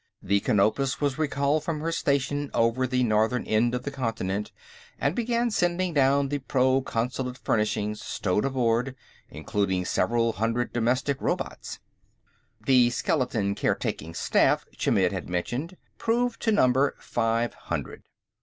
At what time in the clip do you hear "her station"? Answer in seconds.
1.81-2.49